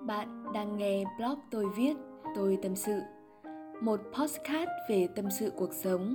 Bạn 0.00 0.52
đang 0.54 0.76
nghe 0.76 1.04
blog 1.18 1.38
tôi 1.50 1.66
viết, 1.76 1.94
tôi 2.34 2.58
tâm 2.62 2.76
sự. 2.76 3.00
Một 3.80 4.00
postcard 4.18 4.70
về 4.88 5.08
tâm 5.16 5.30
sự 5.30 5.52
cuộc 5.56 5.72
sống, 5.72 6.14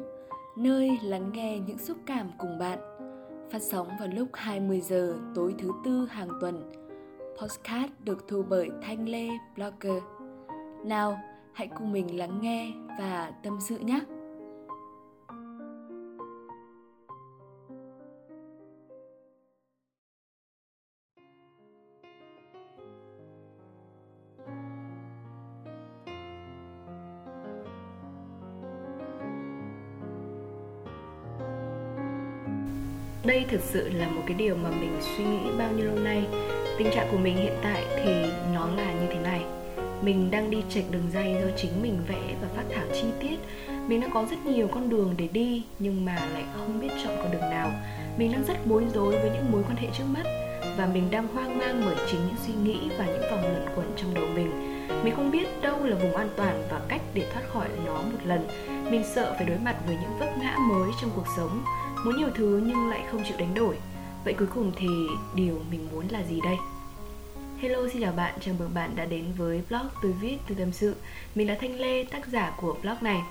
nơi 0.58 1.00
lắng 1.04 1.32
nghe 1.34 1.60
những 1.60 1.78
xúc 1.78 1.98
cảm 2.06 2.32
cùng 2.38 2.58
bạn. 2.60 2.80
Phát 3.52 3.62
sóng 3.62 3.88
vào 4.00 4.08
lúc 4.08 4.28
20 4.34 4.82
giờ 4.82 5.16
tối 5.36 5.56
thứ 5.60 5.72
tư 5.86 6.06
hàng 6.06 6.30
tuần. 6.42 6.72
Postcard 7.42 7.94
được 8.00 8.28
thu 8.28 8.44
bởi 8.50 8.70
Thanh 8.82 9.10
Lê 9.10 9.28
Blogger. 9.56 10.04
Nào, 10.86 11.20
hãy 11.54 11.68
cùng 11.68 11.92
mình 11.92 12.18
lắng 12.18 12.40
nghe 12.42 12.72
và 13.00 13.32
tâm 13.44 13.58
sự 13.62 13.78
nhé. 13.78 14.00
Đây 33.28 33.46
thực 33.50 33.62
sự 33.62 33.90
là 33.90 34.08
một 34.08 34.22
cái 34.26 34.36
điều 34.38 34.56
mà 34.56 34.70
mình 34.70 34.98
suy 35.02 35.24
nghĩ 35.24 35.52
bao 35.60 35.72
nhiêu 35.72 35.86
lâu 35.86 35.96
nay. 35.96 36.24
Tình 36.78 36.92
trạng 36.94 37.08
của 37.12 37.18
mình 37.18 37.38
hiện 37.38 37.54
tại 37.64 37.86
thì 37.96 38.32
nó 38.54 38.68
là 38.78 38.94
như 38.94 39.08
thế 39.10 39.20
này. 39.20 39.42
Mình 40.02 40.32
đang 40.32 40.50
đi 40.50 40.64
chệch 40.70 40.92
đường 40.92 41.12
dây 41.14 41.36
do 41.42 41.48
chính 41.58 41.82
mình 41.82 41.98
vẽ 42.08 42.36
và 42.42 42.48
phát 42.56 42.64
thảo 42.76 42.86
chi 42.94 43.08
tiết. 43.20 43.38
Mình 43.88 44.02
đã 44.02 44.08
có 44.14 44.26
rất 44.32 44.46
nhiều 44.46 44.68
con 44.68 44.90
đường 44.90 45.14
để 45.18 45.28
đi, 45.28 45.64
nhưng 45.80 46.06
mà 46.06 46.16
lại 46.34 46.44
không 46.58 46.80
biết 46.80 46.90
chọn 47.04 47.18
con 47.18 47.32
đường 47.32 47.42
nào. 47.42 47.72
Mình 48.18 48.32
đang 48.32 48.44
rất 48.44 48.58
bối 48.66 48.84
rối 48.94 49.12
với 49.12 49.30
những 49.34 49.52
mối 49.52 49.64
quan 49.68 49.78
hệ 49.78 49.88
trước 49.98 50.06
mắt 50.14 50.24
và 50.78 50.90
mình 50.94 51.12
đang 51.12 51.28
hoang 51.28 51.58
mang 51.58 51.82
bởi 51.86 51.96
chính 52.12 52.20
những 52.28 52.38
suy 52.48 52.54
nghĩ 52.54 52.90
và 52.98 53.06
những 53.06 53.32
vòng 53.32 53.42
luẩn 53.42 53.66
quẩn 53.76 53.92
trong 53.96 54.14
đầu 54.14 54.26
mình. 54.36 54.52
Mình 55.04 55.16
không 55.16 55.32
biết 55.32 55.48
đâu 55.62 55.84
là 55.84 55.96
vùng 55.96 56.16
an 56.16 56.30
toàn 56.36 56.64
và 56.72 56.82
cách 56.88 57.02
để 57.14 57.26
thoát 57.34 57.42
khỏi 57.54 57.68
nó 57.86 57.94
một 57.94 58.20
lần. 58.26 58.48
Mình 58.92 59.04
sợ 59.16 59.34
phải 59.38 59.46
đối 59.46 59.58
mặt 59.58 59.76
với 59.88 59.96
những 60.02 60.20
vấp 60.20 60.38
ngã 60.38 60.56
mới 60.70 60.90
trong 61.02 61.10
cuộc 61.16 61.26
sống 61.38 61.64
muốn 62.06 62.18
nhiều 62.18 62.30
thứ 62.36 62.62
nhưng 62.66 62.90
lại 62.90 63.04
không 63.12 63.24
chịu 63.24 63.38
đánh 63.38 63.54
đổi. 63.54 63.78
Vậy 64.24 64.34
cuối 64.34 64.48
cùng 64.56 64.72
thì 64.76 64.88
điều 65.36 65.62
mình 65.72 65.88
muốn 65.92 66.08
là 66.10 66.24
gì 66.24 66.42
đây? 66.42 66.56
Hello 67.60 67.88
xin 67.94 68.02
chào 68.02 68.12
bạn, 68.12 68.34
chào 68.40 68.56
mừng 68.60 68.74
bạn 68.74 68.96
đã 68.96 69.06
đến 69.06 69.26
với 69.38 69.62
blog 69.70 69.88
tôi 70.02 70.12
viết 70.12 70.38
từ 70.48 70.56
tâm 70.56 70.72
sự. 70.72 70.96
Mình 71.36 71.48
là 71.48 71.58
Thanh 71.62 71.80
Lê, 71.80 72.04
tác 72.04 72.28
giả 72.28 72.54
của 72.58 72.78
blog 72.82 72.96
này. 73.02 73.22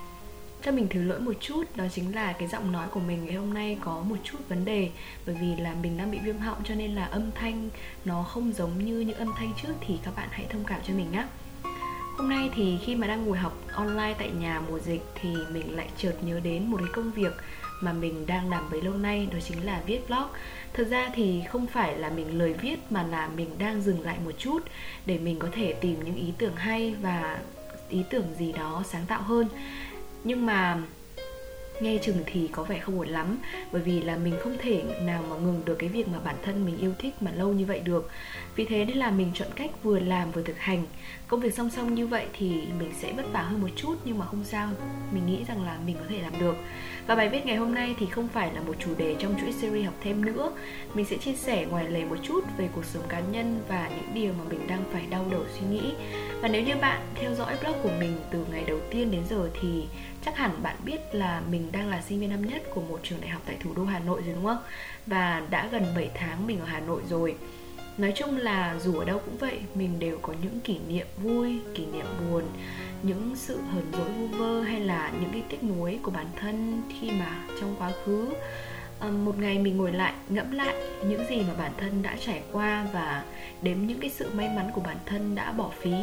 Cho 0.62 0.72
mình 0.72 0.89
thử 0.89 1.03
lỗi 1.03 1.20
một 1.20 1.33
chút 1.41 1.64
đó 1.77 1.84
chính 1.92 2.14
là 2.14 2.33
cái 2.33 2.48
giọng 2.48 2.72
nói 2.72 2.89
của 2.91 3.00
mình 3.00 3.25
ngày 3.25 3.34
hôm 3.34 3.55
nay 3.55 3.78
có 3.81 4.00
một 4.00 4.17
chút 4.25 4.39
vấn 4.48 4.64
đề. 4.64 4.91
Bởi 5.27 5.37
vì 5.41 5.56
là 5.62 5.75
mình 5.83 5.97
đang 5.98 6.11
bị 6.11 6.19
viêm 6.25 6.39
họng 6.39 6.64
cho 6.64 6.75
nên 6.75 6.94
là 6.94 7.05
âm 7.05 7.31
thanh 7.34 7.69
nó 8.05 8.22
không 8.22 8.53
giống 8.53 8.84
như 8.84 9.00
những 9.00 9.19
âm 9.19 9.33
thanh 9.37 9.53
trước 9.62 9.72
thì 9.81 9.98
các 10.05 10.17
bạn 10.17 10.28
hãy 10.31 10.47
thông 10.50 10.64
cảm 10.64 10.81
cho 10.87 10.94
mình 10.94 11.12
nhé 11.12 11.25
Hôm 12.17 12.28
nay 12.28 12.50
thì 12.55 12.78
khi 12.84 12.94
mà 12.94 13.06
đang 13.06 13.27
ngồi 13.27 13.39
học 13.39 13.53
online 13.72 14.14
tại 14.19 14.31
nhà 14.31 14.62
mùa 14.69 14.78
dịch 14.78 15.03
thì 15.14 15.28
mình 15.53 15.77
lại 15.77 15.89
chợt 15.97 16.14
nhớ 16.22 16.41
đến 16.41 16.67
một 16.67 16.77
cái 16.81 16.89
công 16.92 17.11
việc 17.11 17.33
mà 17.81 17.93
mình 17.93 18.27
đang 18.27 18.51
làm 18.51 18.71
bấy 18.71 18.83
lâu 18.83 18.95
nay, 18.95 19.29
đó 19.33 19.39
chính 19.49 19.67
là 19.67 19.83
viết 19.87 20.09
blog. 20.09 20.27
Thật 20.73 20.87
ra 20.91 21.11
thì 21.15 21.43
không 21.49 21.67
phải 21.67 21.99
là 21.99 22.11
mình 22.11 22.39
lời 22.39 22.53
viết, 22.53 22.77
mà 22.91 23.03
là 23.03 23.29
mình 23.37 23.51
đang 23.59 23.83
dừng 23.83 24.01
lại 24.01 24.17
một 24.25 24.33
chút 24.39 24.59
để 25.07 25.19
mình 25.19 25.39
có 25.39 25.49
thể 25.53 25.73
tìm 25.73 26.05
những 26.05 26.17
ý 26.17 26.33
tưởng 26.39 26.57
hay 26.57 26.95
và 27.03 27.39
ý 27.89 28.03
tưởng 28.11 28.25
gì 28.39 28.53
đó 28.53 28.83
sáng 28.87 29.07
tạo 29.07 29.23
hơn. 29.23 29.49
Nhưng 30.25 30.47
mà 30.47 30.79
nghe 31.81 31.99
chừng 32.03 32.17
thì 32.27 32.49
có 32.49 32.63
vẻ 32.63 32.79
không 32.79 32.99
ổn 32.99 33.09
lắm, 33.09 33.39
bởi 33.73 33.83
vì 33.83 34.03
là 34.03 34.17
mình 34.17 34.35
không 34.41 34.57
thể 34.59 34.83
nào 35.03 35.25
mà 35.31 35.37
ngừng 35.37 35.63
được 35.65 35.75
cái 35.79 35.89
việc 35.89 36.09
mà 36.09 36.19
bản 36.25 36.37
thân 36.43 36.65
mình 36.65 36.79
yêu 36.79 36.93
thích 36.99 37.15
mà 37.21 37.31
lâu 37.31 37.53
như 37.53 37.65
vậy 37.65 37.81
được. 37.81 38.11
Vì 38.57 38.65
thế 38.65 38.85
nên 38.85 38.97
là 38.97 39.11
mình 39.11 39.31
chọn 39.35 39.49
cách 39.57 39.71
vừa 39.83 39.99
làm 39.99 40.31
vừa 40.31 40.43
thực 40.43 40.59
hành. 40.59 40.85
Công 41.29 41.41
việc 41.41 41.55
song 41.55 41.71
song 41.71 41.95
như 41.95 42.07
vậy 42.07 42.27
thì 42.33 42.49
mình 42.79 42.93
sẽ 43.01 43.13
vất 43.13 43.33
vả 43.33 43.43
hơn 43.43 43.61
một 43.61 43.69
chút, 43.77 43.95
nhưng 44.05 44.19
mà 44.19 44.27
không 44.27 44.45
sao, 44.45 44.69
mình 45.13 45.27
nghĩ 45.27 45.45
rằng 45.49 45.65
là 45.65 45.79
mình 45.87 45.97
có 45.99 46.05
thể 46.09 46.19
làm 46.23 46.41
được 46.41 46.56
và 47.06 47.15
bài 47.15 47.28
viết 47.28 47.47
ngày 47.47 47.56
hôm 47.56 47.75
nay 47.75 47.94
thì 47.99 48.06
không 48.06 48.28
phải 48.28 48.55
là 48.55 48.61
một 48.61 48.75
chủ 48.78 48.91
đề 48.99 49.17
trong 49.19 49.34
chuỗi 49.41 49.53
series 49.53 49.87
học 49.87 49.94
thêm 50.00 50.25
nữa. 50.25 50.53
Mình 50.94 51.05
sẽ 51.05 51.17
chia 51.17 51.33
sẻ 51.33 51.67
ngoài 51.71 51.89
lề 51.89 52.05
một 52.05 52.17
chút 52.22 52.44
về 52.59 52.69
cuộc 52.75 52.84
sống 52.84 53.03
cá 53.09 53.21
nhân 53.21 53.61
và 53.69 53.89
những 53.89 54.15
điều 54.15 54.33
mà 54.33 54.44
mình 54.50 54.67
đang 54.67 54.84
phải 54.93 55.06
đau 55.11 55.27
đầu 55.31 55.43
suy 55.55 55.67
nghĩ. 55.67 55.93
Và 56.41 56.49
nếu 56.49 56.62
như 56.62 56.75
bạn 56.81 57.00
theo 57.15 57.34
dõi 57.34 57.56
blog 57.62 57.75
của 57.83 57.93
mình 57.99 58.19
từ 58.31 58.47
ngày 58.50 58.65
đầu 58.67 58.78
tiên 58.91 59.11
đến 59.11 59.22
giờ 59.31 59.50
thì 59.61 59.87
chắc 60.25 60.37
hẳn 60.37 60.62
bạn 60.62 60.77
biết 60.84 61.00
là 61.12 61.43
mình 61.50 61.69
đang 61.72 61.89
là 61.89 62.03
sinh 62.03 62.21
viên 62.21 62.31
năm 62.31 62.47
nhất 62.47 62.62
của 62.75 62.81
một 62.81 63.00
trường 63.03 63.21
đại 63.21 63.31
học 63.31 63.43
tại 63.47 63.56
thủ 63.61 63.71
đô 63.77 63.84
Hà 63.84 63.99
Nội 63.99 64.23
rồi, 64.27 64.34
đúng 64.34 64.44
không? 64.44 64.62
Và 65.06 65.43
đã 65.50 65.69
gần 65.73 65.84
7 65.97 66.11
tháng 66.15 66.47
mình 66.47 66.61
ở 66.61 66.67
Hà 66.67 66.81
Nội 66.81 67.03
rồi. 67.11 67.34
Nói 67.99 68.12
chung 68.17 68.37
là 68.37 68.77
dù 68.81 68.99
ở 68.99 69.05
đâu 69.05 69.19
cũng 69.25 69.37
vậy 69.37 69.59
Mình 69.75 69.99
đều 69.99 70.19
có 70.23 70.34
những 70.43 70.61
kỷ 70.61 70.79
niệm 70.89 71.07
vui, 71.23 71.61
kỷ 71.75 71.87
niệm 71.87 72.07
buồn 72.21 72.43
Những 73.03 73.33
sự 73.37 73.61
hờn 73.73 73.84
dỗi 73.93 74.11
vu 74.11 74.27
vơ 74.27 74.61
hay 74.61 74.81
là 74.81 75.12
những 75.21 75.31
cái 75.33 75.43
tiếc 75.49 75.65
nuối 75.65 75.99
của 76.03 76.11
bản 76.11 76.27
thân 76.37 76.83
khi 77.01 77.11
mà 77.11 77.45
trong 77.61 77.75
quá 77.79 77.93
khứ. 78.05 78.29
Ờ, 79.01 79.11
một 79.11 79.39
ngày 79.39 79.59
mình 79.59 79.77
ngồi 79.77 79.93
lại 79.93 80.12
ngẫm 80.29 80.53
lại 80.53 80.75
những 81.09 81.25
gì 81.31 81.37
mà 81.37 81.55
bản 81.59 81.73
thân 81.77 82.03
đã 82.03 82.17
trải 82.27 82.43
qua 82.53 82.87
và 82.93 83.25
đếm 83.62 83.77
những 83.81 84.01
cái 84.01 84.11
sự 84.11 84.31
may 84.35 84.49
mắn 84.49 84.71
của 84.75 84.81
bản 84.81 84.97
thân 85.06 85.35
đã 85.35 85.53
bỏ 85.53 85.71
phí. 85.81 85.95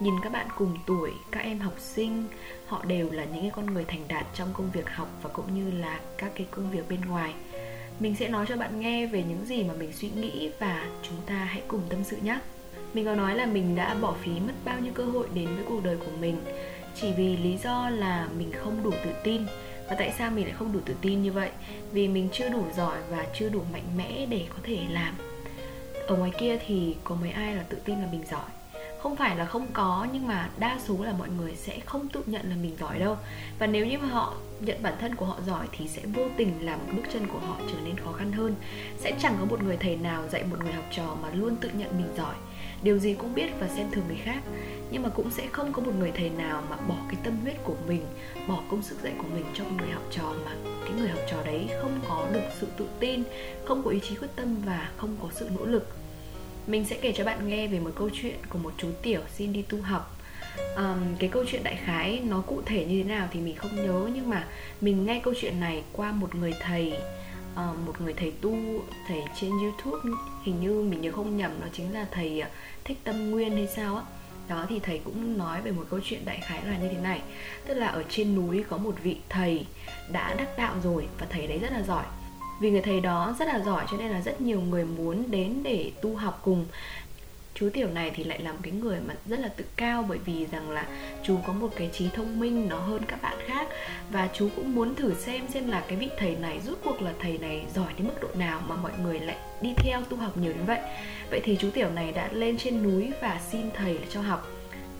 Nhìn 0.00 0.14
các 0.22 0.32
bạn 0.32 0.46
cùng 0.56 0.78
tuổi 0.86 1.10
các 1.30 1.40
em 1.40 1.58
học 1.58 1.74
sinh 1.78 2.24
họ 2.66 2.84
đều 2.84 3.10
là 3.10 3.24
những 3.24 3.42
cái 3.42 3.50
con 3.54 3.66
người 3.66 3.84
thành 3.84 4.04
đạt 4.08 4.26
trong 4.34 4.48
công 4.52 4.70
việc 4.70 4.90
học 4.90 5.08
và 5.22 5.30
cũng 5.32 5.54
như 5.54 5.78
là 5.80 6.00
các 6.18 6.32
cái 6.34 6.46
công 6.50 6.70
việc 6.70 6.88
bên 6.88 7.00
ngoài 7.00 7.34
mình 8.00 8.14
sẽ 8.16 8.28
nói 8.28 8.46
cho 8.48 8.56
bạn 8.56 8.80
nghe 8.80 9.06
về 9.06 9.24
những 9.28 9.44
gì 9.46 9.62
mà 9.62 9.74
mình 9.74 9.92
suy 9.92 10.08
nghĩ 10.16 10.50
và 10.58 10.88
chúng 11.02 11.16
ta 11.26 11.34
hãy 11.34 11.62
cùng 11.68 11.80
tâm 11.88 12.04
sự 12.04 12.16
nhé. 12.22 12.38
Mình 12.94 13.04
có 13.04 13.14
nói 13.14 13.34
là 13.36 13.46
mình 13.46 13.76
đã 13.76 13.94
bỏ 13.94 14.14
phí 14.22 14.30
mất 14.30 14.52
bao 14.64 14.80
nhiêu 14.80 14.92
cơ 14.94 15.04
hội 15.04 15.28
đến 15.34 15.46
với 15.46 15.64
cuộc 15.68 15.84
đời 15.84 15.96
của 15.96 16.12
mình 16.20 16.36
chỉ 16.94 17.12
vì 17.16 17.36
lý 17.36 17.56
do 17.56 17.90
là 17.90 18.28
mình 18.38 18.52
không 18.52 18.82
đủ 18.84 18.90
tự 19.04 19.10
tin. 19.24 19.42
Và 19.88 19.96
tại 19.98 20.14
sao 20.18 20.30
mình 20.30 20.44
lại 20.44 20.54
không 20.58 20.72
đủ 20.72 20.80
tự 20.86 20.94
tin 21.00 21.22
như 21.22 21.32
vậy? 21.32 21.50
Vì 21.92 22.08
mình 22.08 22.28
chưa 22.32 22.48
đủ 22.48 22.64
giỏi 22.76 22.98
và 23.10 23.26
chưa 23.34 23.48
đủ 23.48 23.60
mạnh 23.72 23.96
mẽ 23.96 24.26
để 24.26 24.46
có 24.50 24.56
thể 24.62 24.78
làm. 24.90 25.14
Ở 26.06 26.16
ngoài 26.16 26.30
kia 26.38 26.58
thì 26.66 26.96
có 27.04 27.14
mấy 27.14 27.30
ai 27.30 27.54
là 27.54 27.62
tự 27.62 27.78
tin 27.84 28.00
là 28.00 28.08
mình 28.12 28.22
giỏi? 28.30 28.50
Không 29.04 29.16
phải 29.16 29.36
là 29.36 29.44
không 29.44 29.66
có, 29.72 30.06
nhưng 30.12 30.26
mà 30.26 30.50
đa 30.58 30.78
số 30.84 30.96
là 31.00 31.12
mọi 31.12 31.28
người 31.28 31.54
sẽ 31.56 31.80
không 31.86 32.08
tự 32.08 32.22
nhận 32.26 32.50
là 32.50 32.56
mình 32.62 32.76
giỏi 32.80 32.98
đâu. 32.98 33.16
Và 33.58 33.66
nếu 33.66 33.86
như 33.86 33.98
mà 33.98 34.06
họ 34.06 34.34
nhận 34.60 34.82
bản 34.82 34.94
thân 35.00 35.14
của 35.14 35.26
họ 35.26 35.38
giỏi 35.46 35.66
thì 35.72 35.88
sẽ 35.88 36.02
vô 36.14 36.22
tình 36.36 36.66
làm 36.66 36.78
bước 36.96 37.02
chân 37.12 37.26
của 37.26 37.38
họ 37.38 37.56
trở 37.68 37.74
nên 37.84 37.98
khó 37.98 38.12
khăn 38.12 38.32
hơn. 38.32 38.54
Sẽ 38.98 39.12
chẳng 39.20 39.36
có 39.40 39.44
một 39.44 39.62
người 39.62 39.76
thầy 39.76 39.96
nào 39.96 40.28
dạy 40.28 40.44
một 40.50 40.56
người 40.64 40.72
học 40.72 40.84
trò 40.96 41.16
mà 41.22 41.28
luôn 41.34 41.56
tự 41.56 41.68
nhận 41.68 41.98
mình 41.98 42.12
giỏi. 42.16 42.34
Điều 42.82 42.98
gì 42.98 43.14
cũng 43.14 43.34
biết 43.34 43.50
và 43.60 43.68
xem 43.68 43.90
thường 43.92 44.04
người 44.08 44.20
khác. 44.24 44.42
Nhưng 44.90 45.02
mà 45.02 45.08
cũng 45.08 45.30
sẽ 45.30 45.46
không 45.52 45.72
có 45.72 45.82
một 45.82 45.92
người 45.98 46.12
thầy 46.14 46.30
nào 46.30 46.62
mà 46.70 46.76
bỏ 46.76 46.96
cái 47.08 47.16
tâm 47.24 47.40
huyết 47.42 47.56
của 47.64 47.76
mình, 47.86 48.06
bỏ 48.48 48.58
công 48.70 48.82
sức 48.82 48.96
dạy 49.02 49.12
của 49.18 49.28
mình 49.34 49.44
cho 49.54 49.64
một 49.64 49.76
người 49.78 49.90
học 49.90 50.04
trò 50.10 50.34
mà 50.44 50.52
cái 50.84 50.92
người 50.98 51.08
học 51.08 51.20
trò 51.30 51.36
đấy 51.44 51.68
không 51.82 52.00
có 52.08 52.28
được 52.32 52.44
sự 52.60 52.66
tự 52.76 52.86
tin, 53.00 53.22
không 53.64 53.82
có 53.82 53.90
ý 53.90 54.00
chí 54.08 54.16
quyết 54.16 54.36
tâm 54.36 54.56
và 54.66 54.90
không 54.96 55.16
có 55.22 55.28
sự 55.32 55.48
nỗ 55.58 55.64
lực 55.64 56.03
mình 56.66 56.84
sẽ 56.84 56.98
kể 57.00 57.12
cho 57.16 57.24
bạn 57.24 57.48
nghe 57.48 57.66
về 57.66 57.80
một 57.80 57.90
câu 57.94 58.10
chuyện 58.14 58.36
của 58.48 58.58
một 58.58 58.72
chú 58.78 58.88
tiểu 59.02 59.20
xin 59.36 59.52
đi 59.52 59.62
tu 59.62 59.80
học. 59.82 60.16
Um, 60.76 61.16
cái 61.18 61.30
câu 61.32 61.44
chuyện 61.48 61.64
đại 61.64 61.76
khái 61.84 62.20
nó 62.28 62.40
cụ 62.46 62.62
thể 62.66 62.84
như 62.84 63.02
thế 63.02 63.08
nào 63.08 63.28
thì 63.32 63.40
mình 63.40 63.56
không 63.56 63.76
nhớ 63.76 64.10
nhưng 64.14 64.30
mà 64.30 64.46
mình 64.80 65.06
nghe 65.06 65.20
câu 65.24 65.34
chuyện 65.40 65.60
này 65.60 65.82
qua 65.92 66.12
một 66.12 66.34
người 66.34 66.54
thầy 66.60 66.92
uh, 67.52 67.78
một 67.86 68.00
người 68.00 68.12
thầy 68.12 68.30
tu 68.40 68.56
thầy 69.08 69.22
trên 69.40 69.50
youtube 69.50 70.10
hình 70.44 70.60
như 70.60 70.82
mình 70.82 71.00
nhớ 71.00 71.12
không 71.12 71.36
nhầm 71.36 71.60
đó 71.60 71.66
chính 71.72 71.94
là 71.94 72.06
thầy 72.10 72.40
ờ, 72.40 72.48
thích 72.84 72.98
tâm 73.04 73.30
nguyên 73.30 73.52
hay 73.52 73.68
sao 73.76 73.96
á. 73.96 74.02
Đó 74.48 74.66
thì 74.68 74.78
thầy 74.78 75.00
cũng 75.04 75.38
nói 75.38 75.62
về 75.62 75.70
một 75.70 75.84
câu 75.90 76.00
chuyện 76.04 76.24
đại 76.24 76.40
khái 76.42 76.64
là 76.64 76.78
như 76.78 76.88
thế 76.88 76.98
này. 77.02 77.22
Tức 77.66 77.74
là 77.74 77.86
ở 77.86 78.04
trên 78.08 78.34
núi 78.34 78.64
có 78.68 78.76
một 78.76 78.94
vị 79.02 79.16
thầy 79.28 79.66
đã 80.12 80.34
đắc 80.34 80.58
đạo 80.58 80.74
rồi 80.84 81.06
và 81.18 81.26
thầy 81.30 81.46
đấy 81.46 81.58
rất 81.58 81.72
là 81.72 81.82
giỏi 81.82 82.04
vì 82.64 82.70
người 82.70 82.82
thầy 82.82 83.00
đó 83.00 83.34
rất 83.38 83.48
là 83.48 83.60
giỏi, 83.60 83.84
cho 83.90 83.96
nên 83.96 84.10
là 84.10 84.20
rất 84.20 84.40
nhiều 84.40 84.60
người 84.60 84.84
muốn 84.84 85.30
đến 85.30 85.62
để 85.62 85.90
tu 86.02 86.16
học 86.16 86.40
cùng. 86.44 86.66
Chú 87.54 87.70
tiểu 87.72 87.88
này 87.88 88.10
thì 88.14 88.24
lại 88.24 88.38
là 88.38 88.52
một 88.52 88.58
cái 88.62 88.72
người 88.72 88.98
mà 89.06 89.14
rất 89.26 89.40
là 89.40 89.48
tự 89.48 89.64
cao, 89.76 90.04
bởi 90.08 90.18
vì 90.18 90.46
rằng 90.46 90.70
là 90.70 90.86
chú 91.24 91.38
có 91.46 91.52
một 91.52 91.68
cái 91.76 91.90
trí 91.92 92.08
thông 92.08 92.40
minh 92.40 92.68
nó 92.68 92.78
hơn 92.78 93.02
các 93.08 93.22
bạn 93.22 93.36
khác. 93.46 93.68
Và 94.10 94.28
chú 94.34 94.48
cũng 94.56 94.74
muốn 94.74 94.94
thử 94.94 95.14
xem 95.14 95.48
xem 95.48 95.68
là 95.68 95.84
cái 95.88 95.98
vị 95.98 96.08
thầy 96.18 96.36
này 96.36 96.60
rút 96.66 96.78
cuộc 96.84 97.02
là 97.02 97.12
thầy 97.18 97.38
này 97.38 97.64
giỏi 97.74 97.92
đến 97.96 98.06
mức 98.06 98.14
độ 98.22 98.28
nào 98.34 98.60
mà 98.68 98.76
mọi 98.76 98.92
người 99.02 99.20
lại 99.20 99.36
đi 99.60 99.74
theo 99.76 100.02
tu 100.02 100.16
học 100.16 100.36
nhiều 100.36 100.52
đến 100.52 100.66
vậy. 100.66 100.80
Vậy 101.30 101.40
thì 101.44 101.56
chú 101.60 101.70
tiểu 101.70 101.90
này 101.90 102.12
đã 102.12 102.28
lên 102.32 102.58
trên 102.58 102.82
núi 102.82 103.12
và 103.22 103.40
xin 103.50 103.70
thầy 103.74 103.98
cho 104.10 104.20
học 104.20 104.48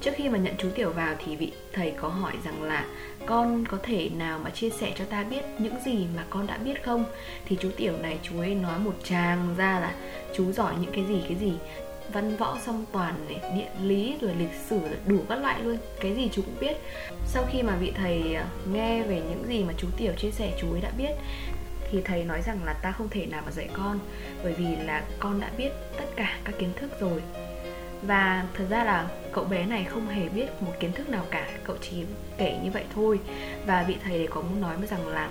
trước 0.04 0.10
khi 0.16 0.28
mà 0.28 0.38
nhận 0.38 0.54
chú 0.58 0.68
tiểu 0.74 0.90
vào 0.90 1.14
thì 1.24 1.36
vị 1.36 1.52
thầy 1.72 1.90
có 1.90 2.08
hỏi 2.08 2.32
rằng 2.44 2.62
là 2.62 2.84
con 3.26 3.64
có 3.66 3.78
thể 3.82 4.10
nào 4.16 4.38
mà 4.38 4.50
chia 4.50 4.70
sẻ 4.70 4.92
cho 4.98 5.04
ta 5.04 5.24
biết 5.24 5.44
những 5.58 5.74
gì 5.84 6.06
mà 6.16 6.24
con 6.30 6.46
đã 6.46 6.56
biết 6.56 6.84
không? 6.84 7.04
Thì 7.44 7.56
chú 7.60 7.70
tiểu 7.76 7.92
này 8.02 8.18
chú 8.22 8.38
ấy 8.38 8.54
nói 8.54 8.78
một 8.78 8.94
tràng 9.04 9.54
ra 9.56 9.80
là 9.80 9.94
chú 10.36 10.52
giỏi 10.52 10.74
những 10.80 10.92
cái 10.92 11.04
gì 11.04 11.22
cái 11.28 11.36
gì? 11.40 11.52
Văn 12.12 12.36
võ 12.36 12.58
song 12.66 12.84
toàn 12.92 13.14
này, 13.28 13.52
địa 13.56 13.86
lý, 13.86 14.16
rồi 14.20 14.34
lịch 14.38 14.54
sử, 14.68 14.78
rồi 14.78 14.98
đủ 15.06 15.18
các 15.28 15.36
loại 15.36 15.62
luôn, 15.62 15.78
cái 16.00 16.14
gì 16.14 16.28
chú 16.32 16.42
cũng 16.42 16.60
biết. 16.60 16.76
Sau 17.26 17.44
khi 17.50 17.62
mà 17.62 17.76
vị 17.76 17.92
thầy 17.96 18.34
à, 18.34 18.46
nghe 18.72 19.02
về 19.02 19.22
những 19.28 19.44
gì 19.48 19.64
mà 19.64 19.72
chú 19.76 19.88
tiểu 19.96 20.12
chia 20.16 20.30
sẻ, 20.30 20.52
chú 20.60 20.72
ấy 20.72 20.80
đã 20.80 20.90
biết, 20.98 21.12
thì 21.90 22.02
thầy 22.04 22.24
nói 22.24 22.42
rằng 22.42 22.64
là 22.64 22.72
ta 22.72 22.92
không 22.92 23.08
thể 23.08 23.26
nào 23.26 23.42
mà 23.46 23.52
dạy 23.52 23.68
con, 23.72 23.98
bởi 24.42 24.52
vì 24.52 24.76
là 24.76 25.02
con 25.18 25.40
đã 25.40 25.50
biết 25.58 25.70
tất 25.96 26.06
cả 26.16 26.38
các 26.44 26.54
kiến 26.58 26.70
thức 26.76 26.90
rồi. 27.00 27.22
Và 28.02 28.46
thật 28.54 28.64
ra 28.70 28.84
là 28.84 29.08
cậu 29.34 29.44
bé 29.44 29.66
này 29.66 29.84
không 29.84 30.08
hề 30.08 30.28
biết 30.28 30.46
một 30.60 30.72
kiến 30.80 30.92
thức 30.92 31.08
nào 31.08 31.24
cả. 31.30 31.48
Cậu 31.64 31.76
chỉ 31.80 32.04
kể 32.38 32.58
như 32.64 32.70
vậy 32.70 32.84
thôi. 32.94 33.20
Và 33.66 33.84
vị 33.88 33.96
thầy 34.04 34.18
đấy 34.18 34.28
có 34.30 34.40
muốn 34.40 34.60
nói 34.60 34.76
với 34.76 34.86
rằng 34.86 35.08
là 35.08 35.30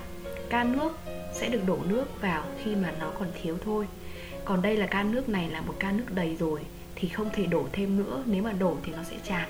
can 0.50 0.78
nước 0.78 0.98
sẽ 1.34 1.50
được 1.50 1.62
đổ 1.68 1.78
nước 1.86 2.22
vào 2.22 2.44
khi 2.64 2.76
mà 2.76 2.94
nó 3.00 3.12
còn 3.20 3.28
thiếu 3.42 3.58
thôi. 3.66 3.88
Còn 4.46 4.62
đây 4.62 4.78
là 4.78 4.88
can 4.88 5.12
nước 5.12 5.30
này 5.30 5.50
là 5.50 5.62
một 5.62 5.74
can 5.80 5.98
nước 5.98 6.06
đầy 6.10 6.36
rồi 6.36 6.62
thì 6.96 7.08
không 7.08 7.30
thể 7.34 7.46
đổ 7.46 7.68
thêm 7.72 7.98
nữa. 7.98 8.24
Nếu 8.26 8.44
mà 8.44 8.52
đổ 8.52 8.78
thì 8.86 8.94
nó 8.98 9.04
sẽ 9.04 9.16
tràn. 9.24 9.50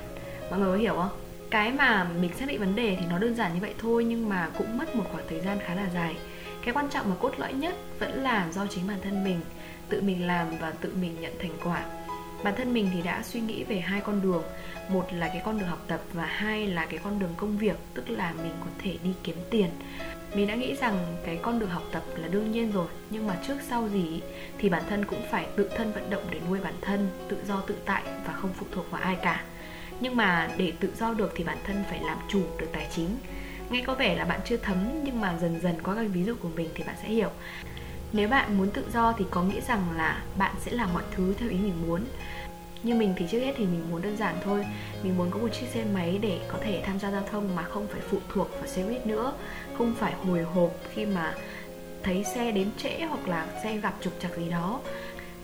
Mọi 0.50 0.58
người 0.58 0.70
có 0.70 0.76
hiểu 0.76 0.94
không? 0.94 1.20
Cái 1.50 1.72
mà 1.72 2.04
mình 2.04 2.30
xác 2.34 2.48
định 2.48 2.60
vấn 2.60 2.76
đề 2.76 2.96
thì 3.00 3.06
nó 3.10 3.18
đơn 3.18 3.34
giản 3.34 3.54
như 3.54 3.60
vậy 3.60 3.74
thôi, 3.78 4.04
nhưng 4.04 4.28
mà 4.28 4.50
cũng 4.58 4.78
mất 4.78 4.96
một 4.96 5.04
khoảng 5.12 5.24
thời 5.28 5.40
gian 5.40 5.58
khá 5.66 5.74
là 5.74 5.88
dài. 5.94 6.16
Cái 6.64 6.74
quan 6.74 6.88
trọng 6.90 7.10
và 7.10 7.16
cốt 7.20 7.32
lõi 7.38 7.52
nhất 7.52 7.74
vẫn 7.98 8.22
là 8.22 8.48
do 8.52 8.66
chính 8.66 8.86
bản 8.88 8.98
thân 9.02 9.24
mình, 9.24 9.40
tự 9.88 10.00
mình 10.00 10.26
làm 10.26 10.58
và 10.60 10.70
tự 10.70 10.92
mình 11.00 11.20
nhận 11.20 11.32
thành 11.38 11.52
quả 11.64 11.84
bản 12.44 12.54
thân 12.56 12.74
mình 12.74 12.90
thì 12.94 13.02
đã 13.02 13.22
suy 13.22 13.40
nghĩ 13.40 13.64
về 13.64 13.80
hai 13.80 14.00
con 14.00 14.22
đường. 14.22 14.42
Một 14.88 15.06
là 15.12 15.28
cái 15.28 15.42
con 15.44 15.58
đường 15.58 15.68
học 15.68 15.84
tập 15.86 16.00
và 16.12 16.26
hai 16.26 16.66
là 16.66 16.86
cái 16.86 17.00
con 17.04 17.18
đường 17.18 17.34
công 17.36 17.58
việc, 17.58 17.76
tức 17.94 18.10
là 18.10 18.32
mình 18.42 18.52
có 18.60 18.66
thể 18.78 18.96
đi 19.04 19.10
kiếm 19.22 19.36
tiền. 19.50 19.70
Mình 20.34 20.46
đã 20.46 20.54
nghĩ 20.54 20.74
rằng 20.74 21.16
cái 21.26 21.38
con 21.42 21.58
đường 21.58 21.70
học 21.70 21.82
tập 21.92 22.02
là 22.16 22.28
đương 22.28 22.52
nhiên 22.52 22.72
rồi, 22.72 22.86
nhưng 23.10 23.26
mà 23.26 23.36
trước 23.46 23.56
sau 23.68 23.88
gì 23.88 24.20
thì 24.58 24.68
bản 24.68 24.82
thân 24.88 25.04
cũng 25.04 25.22
phải 25.30 25.46
tự 25.56 25.70
thân 25.76 25.92
vận 25.92 26.10
động 26.10 26.22
để 26.30 26.40
nuôi 26.48 26.60
bản 26.60 26.74
thân, 26.80 27.08
tự 27.28 27.36
do 27.48 27.60
tự 27.60 27.76
tại 27.84 28.02
và 28.26 28.32
không 28.32 28.52
phụ 28.52 28.66
thuộc 28.72 28.90
vào 28.90 29.02
ai 29.02 29.16
cả. 29.22 29.42
Nhưng 30.00 30.16
mà 30.16 30.50
để 30.56 30.72
tự 30.80 30.92
do 30.98 31.14
được 31.14 31.32
thì 31.36 31.44
bản 31.44 31.58
thân 31.64 31.84
phải 31.90 32.00
làm 32.00 32.18
chủ 32.28 32.42
được 32.58 32.68
tài 32.72 32.86
chính. 32.90 33.16
Nghe 33.70 33.82
có 33.86 33.94
vẻ 33.94 34.16
là 34.16 34.24
bạn 34.24 34.40
chưa 34.44 34.56
thấm, 34.56 34.76
nhưng 35.04 35.20
mà 35.20 35.36
dần 35.40 35.60
dần 35.60 35.82
qua 35.82 35.94
các 35.94 36.06
ví 36.12 36.24
dụ 36.24 36.34
của 36.42 36.48
mình 36.56 36.68
thì 36.74 36.84
bạn 36.84 36.96
sẽ 37.02 37.08
hiểu 37.08 37.30
nếu 38.14 38.28
bạn 38.28 38.58
muốn 38.58 38.70
tự 38.70 38.84
do 38.92 39.12
thì 39.18 39.24
có 39.30 39.42
nghĩa 39.42 39.60
rằng 39.60 39.82
là 39.96 40.22
bạn 40.38 40.54
sẽ 40.60 40.72
làm 40.72 40.92
mọi 40.94 41.02
thứ 41.10 41.34
theo 41.38 41.48
ý 41.48 41.56
mình 41.56 41.86
muốn. 41.86 42.00
Như 42.82 42.94
mình 42.94 43.14
thì 43.16 43.26
trước 43.30 43.40
hết 43.40 43.54
thì 43.56 43.64
mình 43.64 43.90
muốn 43.90 44.02
đơn 44.02 44.16
giản 44.16 44.36
thôi. 44.44 44.66
Mình 45.02 45.16
muốn 45.16 45.30
có 45.30 45.38
một 45.38 45.48
chiếc 45.52 45.66
xe 45.74 45.84
máy 45.94 46.18
để 46.22 46.40
có 46.48 46.58
thể 46.62 46.82
tham 46.86 46.98
gia 46.98 47.10
giao 47.10 47.22
thông 47.30 47.56
mà 47.56 47.62
không 47.62 47.86
phải 47.86 48.00
phụ 48.10 48.18
thuộc 48.32 48.50
vào 48.54 48.66
xe 48.66 48.84
buýt 48.84 49.06
nữa. 49.06 49.32
Không 49.78 49.94
phải 49.94 50.12
hồi 50.12 50.42
hộp 50.42 50.70
khi 50.94 51.06
mà 51.06 51.34
thấy 52.02 52.24
xe 52.34 52.52
đến 52.52 52.70
trễ 52.78 53.00
hoặc 53.00 53.28
là 53.28 53.46
xe 53.62 53.76
gặp 53.76 53.94
trục 54.00 54.12
trặc 54.20 54.36
gì 54.36 54.48
đó. 54.50 54.80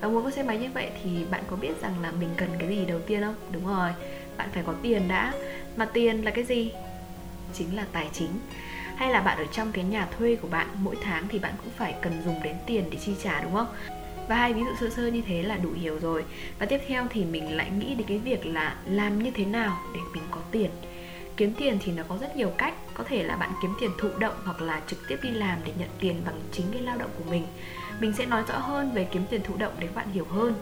Và 0.01 0.09
muốn 0.09 0.25
có 0.25 0.31
xe 0.31 0.43
máy 0.43 0.59
như 0.59 0.69
vậy 0.75 0.91
thì 1.03 1.25
bạn 1.31 1.43
có 1.51 1.57
biết 1.57 1.83
rằng 1.83 1.95
là 2.03 2.11
mình 2.11 2.31
cần 2.37 2.49
cái 2.59 2.69
gì 2.69 2.85
đầu 2.85 3.01
tiên 3.01 3.21
không? 3.21 3.35
Đúng 3.51 3.67
rồi, 3.67 3.91
bạn 4.37 4.49
phải 4.53 4.63
có 4.67 4.75
tiền 4.83 5.09
đã. 5.09 5.33
Mà 5.77 5.85
tiền 5.85 6.25
là 6.25 6.31
cái 6.31 6.45
gì? 6.45 6.73
Chính 7.55 7.77
là 7.77 7.85
tài 7.93 8.09
chính 8.13 8.31
hay 9.01 9.11
là 9.11 9.21
bạn 9.21 9.39
ở 9.39 9.45
trong 9.53 9.73
cái 9.73 9.85
nhà 9.85 10.09
thuê 10.19 10.37
của 10.37 10.49
bạn, 10.49 10.67
mỗi 10.81 10.97
tháng 11.03 11.29
thì 11.29 11.39
bạn 11.39 11.53
cũng 11.59 11.73
phải 11.77 11.95
cần 12.03 12.23
dùng 12.25 12.43
đến 12.43 12.57
tiền 12.67 12.85
để 12.91 12.99
chi 13.01 13.13
trả, 13.23 13.41
đúng 13.41 13.55
không? 13.55 13.67
Và 14.29 14.37
hai 14.37 14.53
ví 14.53 14.61
dụ 14.61 14.71
sơ 14.81 14.91
sơ 14.97 15.07
như 15.07 15.23
thế 15.27 15.43
là 15.43 15.57
đủ 15.57 15.73
hiểu 15.73 15.99
rồi. 15.99 16.25
Và 16.59 16.67
tiếp 16.67 16.81
theo 16.89 17.07
thì 17.11 17.25
mình 17.25 17.57
lại 17.57 17.71
nghĩ 17.71 17.95
đến 17.95 18.07
cái 18.07 18.19
việc 18.19 18.47
là 18.47 18.77
làm 18.87 19.23
như 19.23 19.31
thế 19.31 19.45
nào 19.45 19.79
để 19.95 20.01
mình 20.13 20.23
có 20.31 20.41
tiền. 20.51 20.71
Kiếm 21.37 21.55
tiền 21.59 21.79
thì 21.85 21.93
nó 21.93 22.03
có 22.09 22.19
rất 22.21 22.37
nhiều 22.37 22.51
cách. 22.59 22.75
Có 22.95 23.05
thể 23.05 23.23
là 23.23 23.37
bạn 23.37 23.51
kiếm 23.63 23.71
tiền 23.81 23.91
thụ 23.99 24.09
động 24.19 24.35
hoặc 24.45 24.61
là 24.61 24.81
trực 24.87 25.09
tiếp 25.09 25.17
đi 25.23 25.31
làm 25.31 25.59
để 25.65 25.73
nhận 25.79 25.89
tiền 26.01 26.23
bằng 26.27 26.41
chính 26.53 26.67
cái 26.73 26.83
lao 26.83 26.99
động 26.99 27.11
của 27.19 27.31
mình. 27.31 27.47
Mình 28.01 28.13
sẽ 28.19 28.27
nói 28.27 28.43
rõ 28.49 28.59
hơn 28.59 28.93
về 28.93 29.09
kiếm 29.13 29.23
tiền 29.31 29.41
thụ 29.43 29.57
động 29.57 29.73
để 29.79 29.87
các 29.87 29.97
bạn 29.97 30.11
hiểu 30.11 30.27
hơn 30.31 30.55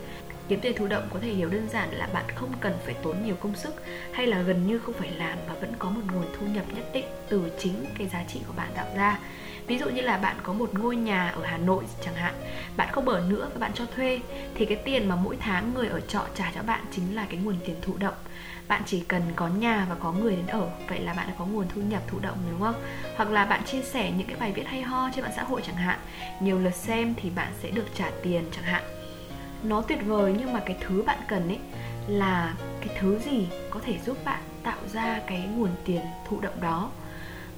kiếm 0.48 0.60
tiền 0.60 0.76
thụ 0.76 0.86
động 0.86 1.08
có 1.12 1.20
thể 1.22 1.28
hiểu 1.28 1.48
đơn 1.48 1.68
giản 1.68 1.88
là 1.92 2.06
bạn 2.06 2.24
không 2.34 2.52
cần 2.60 2.72
phải 2.84 2.94
tốn 3.02 3.16
nhiều 3.24 3.36
công 3.40 3.54
sức 3.54 3.74
hay 4.12 4.26
là 4.26 4.42
gần 4.42 4.66
như 4.66 4.78
không 4.78 4.94
phải 4.94 5.10
làm 5.10 5.38
và 5.48 5.54
vẫn 5.54 5.72
có 5.78 5.90
một 5.90 6.00
nguồn 6.12 6.26
thu 6.38 6.46
nhập 6.46 6.64
nhất 6.74 6.84
định 6.92 7.04
từ 7.28 7.52
chính 7.58 7.84
cái 7.98 8.08
giá 8.08 8.24
trị 8.28 8.40
của 8.46 8.52
bạn 8.56 8.68
tạo 8.74 8.86
ra. 8.96 9.18
Ví 9.66 9.78
dụ 9.78 9.88
như 9.88 10.02
là 10.02 10.16
bạn 10.18 10.36
có 10.42 10.52
một 10.52 10.70
ngôi 10.74 10.96
nhà 10.96 11.28
ở 11.28 11.44
Hà 11.44 11.58
Nội 11.58 11.84
chẳng 12.04 12.14
hạn, 12.14 12.34
bạn 12.76 12.88
không 12.92 13.08
ở 13.08 13.24
nữa 13.28 13.50
và 13.54 13.60
bạn 13.60 13.70
cho 13.74 13.86
thuê, 13.86 14.20
thì 14.54 14.64
cái 14.64 14.76
tiền 14.76 15.08
mà 15.08 15.16
mỗi 15.16 15.36
tháng 15.40 15.74
người 15.74 15.88
ở 15.88 16.00
trọ 16.00 16.26
trả 16.34 16.52
cho 16.54 16.62
bạn 16.62 16.84
chính 16.90 17.16
là 17.16 17.26
cái 17.30 17.40
nguồn 17.44 17.56
tiền 17.64 17.76
thụ 17.82 17.96
động. 17.98 18.14
Bạn 18.68 18.82
chỉ 18.86 19.00
cần 19.08 19.22
có 19.36 19.48
nhà 19.48 19.86
và 19.88 19.94
có 19.94 20.12
người 20.12 20.36
đến 20.36 20.46
ở, 20.46 20.70
vậy 20.88 21.00
là 21.00 21.14
bạn 21.14 21.26
đã 21.28 21.34
có 21.38 21.46
nguồn 21.46 21.66
thu 21.74 21.80
nhập 21.80 22.02
thụ 22.06 22.18
động, 22.18 22.36
đúng 22.50 22.60
không? 22.60 22.82
Hoặc 23.16 23.30
là 23.30 23.44
bạn 23.44 23.64
chia 23.64 23.82
sẻ 23.82 24.12
những 24.16 24.26
cái 24.26 24.36
bài 24.40 24.52
viết 24.52 24.66
hay 24.66 24.82
ho 24.82 25.10
trên 25.14 25.24
mạng 25.24 25.32
xã 25.36 25.42
hội 25.42 25.62
chẳng 25.66 25.76
hạn, 25.76 25.98
nhiều 26.40 26.58
lượt 26.58 26.74
xem 26.74 27.14
thì 27.16 27.30
bạn 27.30 27.48
sẽ 27.62 27.70
được 27.70 27.86
trả 27.94 28.10
tiền 28.22 28.44
chẳng 28.52 28.64
hạn 28.64 28.97
nó 29.62 29.82
tuyệt 29.82 29.98
vời 30.06 30.34
nhưng 30.38 30.52
mà 30.52 30.60
cái 30.60 30.76
thứ 30.80 31.02
bạn 31.02 31.18
cần 31.28 31.48
ấy 31.48 31.58
là 32.08 32.54
cái 32.80 32.96
thứ 33.00 33.18
gì 33.18 33.46
có 33.70 33.80
thể 33.80 33.98
giúp 34.06 34.16
bạn 34.24 34.42
tạo 34.62 34.78
ra 34.92 35.20
cái 35.26 35.48
nguồn 35.56 35.70
tiền 35.84 36.00
thụ 36.28 36.40
động 36.40 36.60
đó. 36.60 36.90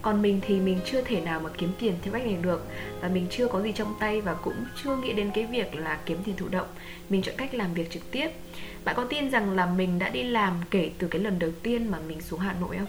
Còn 0.03 0.23
mình 0.23 0.41
thì 0.47 0.61
mình 0.61 0.81
chưa 0.85 1.03
thể 1.03 1.21
nào 1.21 1.41
mà 1.41 1.51
kiếm 1.59 1.73
tiền 1.79 1.95
theo 2.03 2.13
cách 2.13 2.27
này 2.27 2.37
được 2.43 2.67
và 3.01 3.09
mình 3.09 3.27
chưa 3.31 3.49
có 3.49 3.63
gì 3.63 3.73
trong 3.73 3.95
tay 4.01 4.21
và 4.21 4.35
cũng 4.35 4.55
chưa 4.85 4.97
nghĩ 4.97 5.13
đến 5.13 5.31
cái 5.35 5.47
việc 5.47 5.75
là 5.75 5.99
kiếm 6.07 6.19
tiền 6.25 6.37
thụ 6.37 6.49
động. 6.49 6.67
Mình 7.09 7.23
chọn 7.23 7.35
cách 7.39 7.55
làm 7.55 7.75
việc 7.75 7.91
trực 7.91 8.11
tiếp. 8.11 8.31
Bạn 8.85 8.97
có 8.97 9.05
tin 9.05 9.31
rằng 9.31 9.51
là 9.51 9.67
mình 9.67 9.99
đã 9.99 10.09
đi 10.09 10.23
làm 10.23 10.55
kể 10.71 10.91
từ 10.99 11.09
cái 11.09 11.23
lần 11.23 11.39
đầu 11.39 11.51
tiên 11.63 11.91
mà 11.91 11.99
mình 12.09 12.21
xuống 12.21 12.41
hà 12.41 12.55
nội 12.61 12.77
không? 12.79 12.89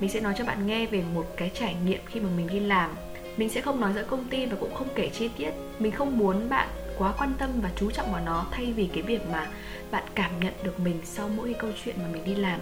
Mình 0.00 0.10
sẽ 0.10 0.20
nói 0.20 0.34
cho 0.38 0.44
bạn 0.44 0.66
nghe 0.66 0.86
về 0.86 1.02
một 1.14 1.26
cái 1.36 1.50
trải 1.54 1.76
nghiệm 1.84 2.00
khi 2.06 2.20
mà 2.20 2.28
mình 2.36 2.46
đi 2.46 2.60
làm. 2.60 2.90
Mình 3.36 3.48
sẽ 3.48 3.60
không 3.60 3.80
nói 3.80 3.92
giữa 3.94 4.04
công 4.04 4.24
ty 4.24 4.46
và 4.46 4.56
cũng 4.60 4.74
không 4.74 4.88
kể 4.94 5.08
chi 5.08 5.30
tiết. 5.36 5.50
Mình 5.78 5.92
không 5.92 6.18
muốn 6.18 6.48
bạn 6.48 6.68
quá 6.98 7.14
quan 7.18 7.32
tâm 7.38 7.50
và 7.60 7.70
chú 7.76 7.90
trọng 7.90 8.12
vào 8.12 8.24
nó 8.24 8.46
thay 8.50 8.72
vì 8.72 8.88
cái 8.94 9.02
việc 9.02 9.20
mà 9.32 9.46
bạn 9.90 10.04
cảm 10.14 10.40
nhận 10.40 10.54
được 10.62 10.80
mình 10.80 11.00
sau 11.04 11.28
mỗi 11.28 11.54
câu 11.58 11.70
chuyện 11.84 11.96
mà 11.98 12.08
mình 12.12 12.24
đi 12.24 12.34
làm. 12.34 12.60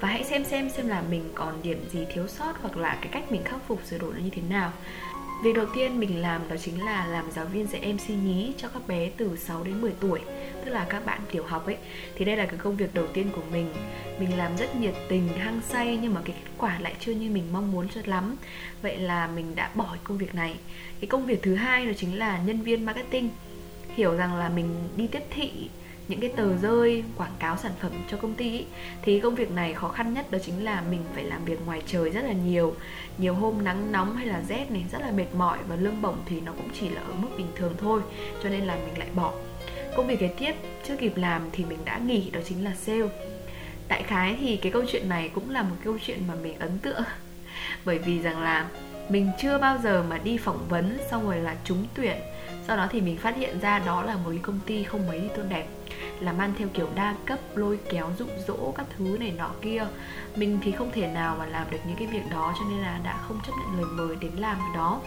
Và 0.00 0.08
hãy 0.08 0.24
xem 0.24 0.44
xem 0.44 0.70
xem 0.70 0.88
là 0.88 1.02
mình 1.10 1.30
còn 1.34 1.62
điểm 1.62 1.84
gì 1.90 2.06
thiếu 2.14 2.28
sót 2.28 2.52
hoặc 2.62 2.76
là 2.76 2.98
cái 3.00 3.08
cách 3.12 3.32
mình 3.32 3.42
khắc 3.44 3.60
phục 3.68 3.80
sửa 3.84 3.98
đổi 3.98 4.14
nó 4.14 4.20
như 4.20 4.30
thế 4.30 4.42
nào. 4.48 4.72
Việc 5.44 5.52
đầu 5.56 5.66
tiên 5.74 6.00
mình 6.00 6.22
làm 6.22 6.48
đó 6.48 6.56
chính 6.56 6.84
là 6.84 7.06
làm 7.06 7.30
giáo 7.30 7.44
viên 7.44 7.66
dạy 7.66 7.92
MC 7.92 8.10
nhí 8.10 8.52
cho 8.56 8.68
các 8.68 8.88
bé 8.88 9.10
từ 9.16 9.36
6 9.36 9.64
đến 9.64 9.80
10 9.80 9.92
tuổi 10.00 10.20
Tức 10.64 10.70
là 10.70 10.86
các 10.88 11.06
bạn 11.06 11.20
tiểu 11.30 11.44
học 11.44 11.66
ấy. 11.66 11.76
Thì 12.16 12.24
đây 12.24 12.36
là 12.36 12.46
cái 12.46 12.56
công 12.56 12.76
việc 12.76 12.94
đầu 12.94 13.06
tiên 13.06 13.30
của 13.36 13.42
mình. 13.52 13.72
Mình 14.20 14.38
làm 14.38 14.56
rất 14.56 14.76
nhiệt 14.76 14.94
tình, 15.08 15.28
hăng 15.28 15.60
say 15.68 15.98
Nhưng 16.02 16.14
mà 16.14 16.20
cái 16.24 16.36
kết 16.44 16.50
quả 16.58 16.78
lại 16.80 16.94
chưa 17.00 17.12
như 17.12 17.30
mình 17.30 17.44
mong 17.52 17.72
muốn 17.72 17.88
cho 17.88 18.00
lắm. 18.04 18.36
Vậy 18.82 18.98
là 18.98 19.26
mình 19.26 19.54
đã 19.54 19.70
bỏ 19.74 19.96
công 20.04 20.18
việc 20.18 20.34
này. 20.34 20.54
Cái 21.00 21.08
công 21.08 21.26
việc 21.26 21.42
thứ 21.42 21.54
hai 21.54 21.86
đó 21.86 21.92
chính 21.96 22.18
là 22.18 22.38
nhân 22.46 22.62
viên 22.62 22.84
marketing. 22.84 23.30
Hiểu 23.96 24.16
rằng 24.16 24.36
là 24.36 24.48
mình 24.48 24.68
đi 24.96 25.06
tiếp 25.06 25.22
thị 25.30 25.68
những 26.08 26.20
cái 26.20 26.32
tờ 26.36 26.56
rơi 26.56 27.04
quảng 27.16 27.32
cáo 27.38 27.56
sản 27.56 27.72
phẩm 27.80 27.92
cho 28.10 28.16
công 28.16 28.34
ty 28.34 28.58
ý, 28.58 28.64
thì 29.02 29.20
công 29.20 29.34
việc 29.34 29.50
này 29.50 29.74
khó 29.74 29.88
khăn 29.88 30.14
nhất 30.14 30.30
đó 30.30 30.38
chính 30.44 30.64
là 30.64 30.82
mình 30.90 31.00
phải 31.14 31.24
làm 31.24 31.44
việc 31.44 31.66
ngoài 31.66 31.82
trời 31.86 32.10
rất 32.10 32.24
là 32.24 32.32
nhiều. 32.32 32.74
Nhiều 33.18 33.34
hôm 33.34 33.64
nắng 33.64 33.92
nóng 33.92 34.16
hay 34.16 34.26
là 34.26 34.42
rét 34.48 34.70
này 34.70 34.84
rất 34.92 35.00
là 35.00 35.10
mệt 35.10 35.34
mỏi 35.34 35.58
và 35.68 35.76
lương 35.76 36.02
bổng 36.02 36.16
thì 36.26 36.40
nó 36.40 36.52
cũng 36.52 36.68
chỉ 36.80 36.88
là 36.88 37.00
ở 37.00 37.12
mức 37.18 37.28
bình 37.36 37.46
thường 37.56 37.74
thôi 37.78 38.00
cho 38.42 38.48
nên 38.48 38.60
là 38.60 38.74
mình 38.74 38.98
lại 38.98 39.08
bỏ. 39.14 39.32
Công 39.96 40.06
việc 40.06 40.20
kế 40.20 40.28
tiếp 40.38 40.54
chưa 40.88 40.96
kịp 40.96 41.16
làm 41.16 41.42
thì 41.52 41.64
mình 41.64 41.78
đã 41.84 41.98
nghỉ 41.98 42.30
đó 42.30 42.40
chính 42.44 42.64
là 42.64 42.74
sale. 42.74 43.08
Đại 43.88 44.02
khái 44.02 44.36
thì 44.40 44.56
cái 44.56 44.72
câu 44.72 44.82
chuyện 44.88 45.08
này 45.08 45.28
cũng 45.34 45.50
là 45.50 45.62
một 45.62 45.76
câu 45.84 45.98
chuyện 46.06 46.18
mà 46.28 46.34
mình 46.34 46.58
ấn 46.58 46.78
tượng. 46.78 47.02
Bởi 47.84 47.98
vì 47.98 48.22
rằng 48.22 48.42
là 48.42 48.68
mình 49.08 49.30
chưa 49.38 49.58
bao 49.58 49.78
giờ 49.78 50.04
mà 50.08 50.18
đi 50.18 50.38
phỏng 50.38 50.68
vấn 50.68 50.98
xong 51.10 51.26
rồi 51.26 51.36
là 51.36 51.56
trúng 51.64 51.86
tuyển. 51.94 52.16
Sau 52.66 52.76
đó 52.76 52.86
thì 52.90 53.00
mình 53.00 53.16
phát 53.16 53.36
hiện 53.36 53.60
ra 53.60 53.78
đó 53.78 54.02
là 54.02 54.16
một 54.16 54.30
cái 54.30 54.38
công 54.42 54.60
ty 54.66 54.82
không 54.84 55.08
mấy 55.08 55.30
tốt 55.36 55.42
đẹp, 55.48 55.66
làm 56.20 56.38
ăn 56.38 56.54
theo 56.58 56.68
kiểu 56.74 56.88
đa 56.94 57.14
cấp, 57.26 57.38
lôi 57.54 57.78
kéo 57.90 58.10
dụ 58.18 58.26
dỗ 58.46 58.72
các 58.76 58.86
thứ 58.96 59.16
này 59.20 59.32
nọ 59.38 59.50
kia. 59.62 59.86
Mình 60.36 60.58
thì 60.62 60.72
không 60.72 60.90
thể 60.92 61.06
nào 61.06 61.36
mà 61.38 61.46
làm 61.46 61.70
được 61.70 61.78
những 61.86 61.96
cái 61.96 62.06
việc 62.06 62.22
đó 62.30 62.54
cho 62.58 62.64
nên 62.70 62.78
là 62.78 63.00
đã 63.04 63.18
không 63.28 63.40
chấp 63.46 63.52
nhận 63.58 63.80
lời 63.80 63.90
mời 63.92 64.16
đến 64.20 64.32
làm 64.36 64.56
cái 64.58 64.76
đó. 64.76 65.00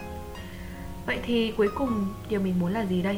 Vậy 1.06 1.20
thì 1.26 1.54
cuối 1.58 1.70
cùng 1.76 2.08
điều 2.30 2.40
mình 2.40 2.60
muốn 2.60 2.72
là 2.72 2.86
gì 2.86 3.02
đây? 3.02 3.18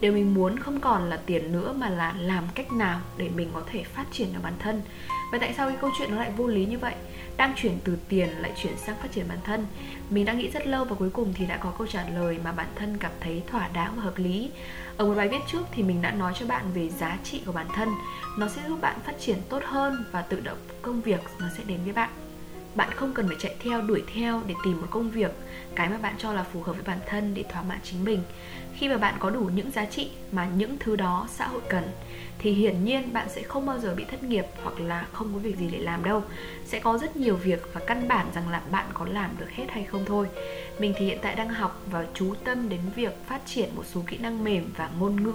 Điều 0.00 0.12
mình 0.12 0.34
muốn 0.34 0.58
không 0.58 0.80
còn 0.80 1.10
là 1.10 1.16
tiền 1.26 1.52
nữa 1.52 1.74
mà 1.78 1.88
là 1.88 2.14
làm 2.18 2.44
cách 2.54 2.72
nào 2.72 3.00
để 3.16 3.28
mình 3.34 3.50
có 3.54 3.62
thể 3.72 3.84
phát 3.84 4.04
triển 4.12 4.32
được 4.32 4.40
bản 4.42 4.54
thân. 4.58 4.82
Và 5.32 5.38
tại 5.38 5.54
sao 5.56 5.68
cái 5.68 5.76
câu 5.80 5.90
chuyện 5.98 6.10
nó 6.10 6.16
lại 6.16 6.32
vô 6.36 6.46
lý 6.46 6.66
như 6.66 6.78
vậy? 6.78 6.94
Đang 7.36 7.54
chuyển 7.56 7.78
từ 7.84 7.98
tiền 8.08 8.28
lại 8.28 8.52
chuyển 8.62 8.76
sang 8.76 8.96
phát 8.96 9.12
triển 9.12 9.28
bản 9.28 9.38
thân. 9.44 9.66
Mình 10.10 10.24
đã 10.24 10.32
nghĩ 10.32 10.50
rất 10.50 10.66
lâu 10.66 10.84
và 10.84 10.96
cuối 10.96 11.10
cùng 11.10 11.32
thì 11.34 11.46
đã 11.46 11.56
có 11.56 11.72
câu 11.78 11.86
trả 11.86 12.08
lời 12.08 12.38
mà 12.44 12.52
bản 12.52 12.68
thân 12.74 12.96
cảm 12.96 13.12
thấy 13.20 13.42
thỏa 13.46 13.68
đáng 13.68 13.92
và 13.96 14.02
hợp 14.02 14.18
lý. 14.18 14.50
Ở 14.96 15.06
một 15.06 15.14
bài 15.14 15.28
viết 15.28 15.40
trước 15.52 15.62
thì 15.72 15.82
mình 15.82 16.02
đã 16.02 16.10
nói 16.10 16.32
cho 16.40 16.46
bạn 16.46 16.64
về 16.74 16.88
giá 16.88 17.18
trị 17.24 17.42
của 17.46 17.52
bản 17.52 17.66
thân. 17.74 17.88
Nó 18.38 18.48
sẽ 18.48 18.62
giúp 18.68 18.80
bạn 18.80 18.96
phát 19.06 19.14
triển 19.20 19.38
tốt 19.48 19.62
hơn 19.64 20.04
và 20.12 20.22
tự 20.22 20.40
động 20.40 20.58
công 20.82 21.00
việc 21.00 21.20
nó 21.40 21.46
sẽ 21.56 21.64
đến 21.66 21.78
với 21.84 21.92
bạn 21.92 22.10
bạn 22.74 22.90
không 22.90 23.14
cần 23.14 23.28
phải 23.28 23.36
chạy 23.40 23.54
theo, 23.60 23.82
đuổi 23.82 24.02
theo 24.14 24.42
để 24.46 24.54
tìm 24.64 24.80
một 24.80 24.86
công 24.90 25.10
việc. 25.10 25.30
Cái 25.74 25.88
mà 25.88 25.98
bạn 25.98 26.14
cho 26.18 26.32
là 26.32 26.42
phù 26.42 26.62
hợp 26.62 26.72
với 26.72 26.82
bản 26.86 26.98
thân 27.06 27.34
để 27.34 27.44
thỏa 27.52 27.62
mãn 27.62 27.78
chính 27.82 28.04
mình. 28.04 28.22
Khi 28.74 28.88
mà 28.88 28.96
bạn 28.96 29.14
có 29.18 29.30
đủ 29.30 29.50
những 29.54 29.70
giá 29.70 29.84
trị 29.84 30.10
mà 30.32 30.48
những 30.56 30.76
thứ 30.80 30.96
đó 30.96 31.28
xã 31.30 31.46
hội 31.46 31.60
cần, 31.68 31.84
thì 32.38 32.52
hiển 32.52 32.84
nhiên 32.84 33.12
bạn 33.12 33.28
sẽ 33.28 33.42
không 33.42 33.66
bao 33.66 33.78
giờ 33.78 33.94
bị 33.94 34.04
thất 34.04 34.22
nghiệp 34.22 34.44
hoặc 34.62 34.80
là 34.80 35.06
không 35.12 35.32
có 35.32 35.38
việc 35.38 35.56
gì 35.56 35.68
để 35.72 35.78
làm 35.78 36.04
đâu. 36.04 36.22
Sẽ 36.66 36.78
có 36.78 36.98
rất 36.98 37.16
nhiều 37.16 37.36
việc 37.36 37.62
và 37.72 37.80
căn 37.86 38.08
bản 38.08 38.26
rằng 38.34 38.48
là 38.48 38.60
bạn 38.70 38.86
có 38.94 39.06
làm 39.10 39.30
được 39.38 39.50
hết 39.50 39.64
hay 39.68 39.84
không 39.84 40.04
thôi. 40.06 40.26
Mình 40.78 40.94
thì 40.98 41.06
hiện 41.06 41.18
tại 41.22 41.34
đang 41.34 41.48
học 41.48 41.82
và 41.90 42.06
chú 42.14 42.34
tâm 42.44 42.68
đến 42.68 42.80
việc 42.96 43.12
phát 43.26 43.40
triển 43.46 43.68
một 43.76 43.84
số 43.94 44.02
kỹ 44.06 44.18
năng 44.18 44.44
mềm 44.44 44.72
và 44.76 44.90
ngôn 44.98 45.22
ngữ. 45.22 45.34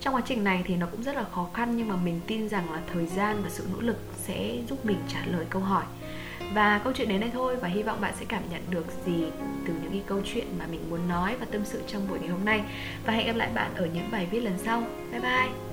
Trong 0.00 0.14
quá 0.14 0.22
trình 0.26 0.44
này 0.44 0.62
thì 0.66 0.76
nó 0.76 0.86
cũng 0.86 1.02
rất 1.02 1.16
là 1.16 1.24
khó 1.32 1.48
khăn, 1.54 1.76
nhưng 1.76 1.88
mà 1.88 1.96
mình 1.96 2.20
tin 2.26 2.48
rằng 2.48 2.72
là 2.72 2.80
thời 2.92 3.06
gian 3.06 3.42
và 3.42 3.50
sự 3.50 3.66
nỗ 3.72 3.80
lực 3.80 3.98
sẽ 4.16 4.58
giúp 4.68 4.84
mình 4.84 4.98
trả 5.08 5.26
lời 5.26 5.46
câu 5.50 5.62
hỏi 5.62 5.84
và 6.54 6.80
câu 6.84 6.92
chuyện 6.96 7.08
đến 7.08 7.20
đây 7.20 7.30
thôi 7.32 7.56
và 7.56 7.68
hy 7.68 7.82
vọng 7.82 8.00
bạn 8.00 8.14
sẽ 8.20 8.26
cảm 8.28 8.42
nhận 8.50 8.60
được 8.70 8.86
gì 9.06 9.24
từ 9.66 9.72
những 9.82 9.92
cái 9.92 10.02
câu 10.06 10.20
chuyện 10.24 10.46
mà 10.58 10.66
mình 10.66 10.90
muốn 10.90 11.08
nói 11.08 11.36
và 11.40 11.46
tâm 11.50 11.64
sự 11.64 11.82
trong 11.86 12.08
buổi 12.08 12.18
ngày 12.18 12.28
hôm 12.28 12.44
nay. 12.44 12.60
Và 13.06 13.12
hẹn 13.12 13.26
gặp 13.26 13.36
lại 13.36 13.50
bạn 13.54 13.74
ở 13.74 13.88
những 13.94 14.10
bài 14.10 14.28
viết 14.30 14.40
lần 14.40 14.58
sau. 14.58 14.82
Bye 15.10 15.20
bye! 15.20 15.71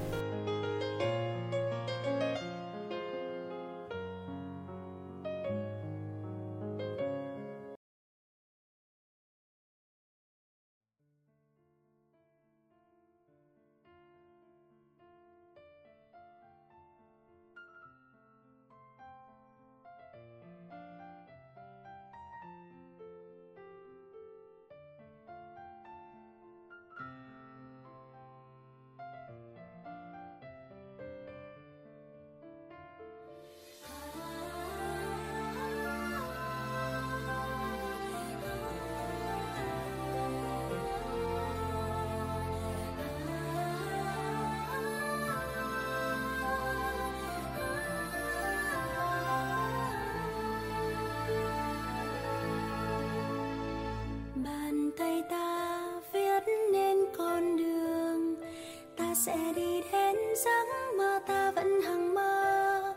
Tay 55.00 55.24
ta 55.30 55.82
viết 56.14 56.44
nên 56.74 56.98
con 57.18 57.58
đường. 57.58 58.36
Ta 58.98 59.16
sẽ 59.16 59.38
đi 59.56 59.82
đến 59.92 60.16
giấc 60.46 60.66
mơ, 60.98 61.20
ta 61.28 61.52
vẫn 61.52 61.82
hằng 61.82 62.14
mơ. 62.14 62.94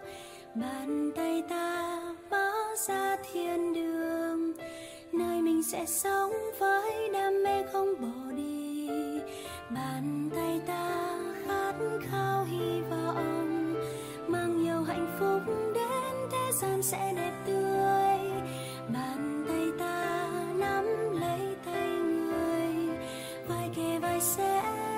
Bàn 0.55 1.11
tay 1.17 1.43
ta 1.49 2.01
mở 2.31 2.53
ra 2.89 3.17
thiên 3.33 3.75
đường. 3.75 4.53
Nơi 5.13 5.43
mình 5.43 5.63
sẽ 5.63 5.85
sống 5.87 6.33
với 6.59 7.11
đam 7.13 7.43
mê 7.45 7.63
không 7.73 7.95
bỏ 8.01 8.33
đi. 8.37 8.89
Bàn 9.71 10.31
tay 10.37 10.61
ta 10.67 11.17
khát 11.47 11.75
khao 12.11 12.45
hy 12.45 12.81
vọng, 12.91 13.75
mang 14.27 14.63
nhiều 14.63 14.83
hạnh 14.83 15.07
phúc 15.19 15.55
đến 15.75 16.31
thế 16.33 16.53
gian 16.53 16.83
sẽ 16.83 17.13
đẹp 17.17 17.33
vai 23.99 24.21
sẽ 24.21 24.92